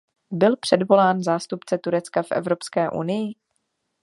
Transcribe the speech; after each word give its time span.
Byl 0.31 0.57
předvolán 0.57 1.23
zástupce 1.23 1.77
Turecka 1.77 2.23
v 2.23 2.31
Evropské 2.31 2.89
unii? 2.89 3.35